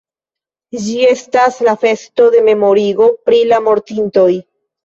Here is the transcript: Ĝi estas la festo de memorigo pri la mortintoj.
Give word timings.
Ĝi 0.85 0.95
estas 1.09 1.59
la 1.69 1.75
festo 1.85 2.27
de 2.37 2.43
memorigo 2.49 3.11
pri 3.29 3.43
la 3.53 3.63
mortintoj. 3.69 4.29